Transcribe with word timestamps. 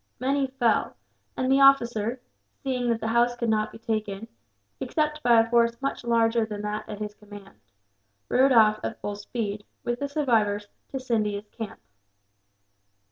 Many 0.19 0.47
fell; 0.47 0.95
and 1.37 1.51
the 1.51 1.61
officer, 1.61 2.19
seeing 2.63 2.89
that 2.89 2.99
the 2.99 3.09
house 3.09 3.35
could 3.35 3.49
not 3.49 3.71
be 3.71 3.77
taken, 3.77 4.27
except 4.79 5.21
by 5.21 5.39
a 5.39 5.47
force 5.47 5.79
much 5.79 6.03
larger 6.03 6.43
than 6.43 6.63
that 6.63 6.89
at 6.89 6.97
his 6.97 7.13
command, 7.13 7.61
rode 8.27 8.51
off 8.51 8.79
at 8.83 8.99
full 8.99 9.15
speed, 9.15 9.63
with 9.83 9.99
the 9.99 10.09
survivors, 10.09 10.65
to 10.89 10.99
Scindia's 10.99 11.49
camp. 11.49 11.79